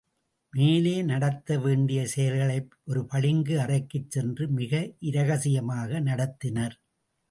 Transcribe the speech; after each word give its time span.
மேலே 0.53 1.03
நடத்த 1.03 1.57
வேண்டிய 1.59 2.07
செயல்களை 2.07 2.57
ஒரு 2.83 3.05
பளிங்கு 3.05 3.59
அறைக்குச் 3.59 4.09
சென்று 4.09 4.47
மிக 4.49 4.73
இரகசியமாக 5.01 5.99
நடத்தினர். 6.01 6.75